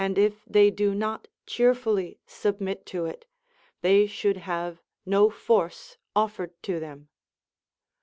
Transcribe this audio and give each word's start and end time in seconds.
if 0.15 0.43
they 0.47 0.71
do 0.71 0.95
not 0.95 1.27
cheerfully 1.45 2.19
submit 2.25 2.87
to 2.87 3.05
it, 3.05 3.23
they 3.81 4.07
should 4.07 4.35
have 4.35 4.81
no 5.05 5.29
force 5.29 5.95
offered 6.15 6.49
to 6.63 6.79
them. 6.79 7.07